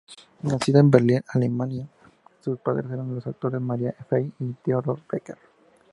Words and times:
Nacida 0.41 0.79
en 0.79 0.89
Berlín, 0.89 1.23
Alemania, 1.27 1.87
sus 2.43 2.57
padres 2.59 2.87
eran 2.91 3.13
los 3.13 3.27
actores 3.27 3.61
Maria 3.61 3.93
Fein 4.09 4.33
y 4.39 4.51
Theodor 4.63 4.99
Becker. 5.07 5.37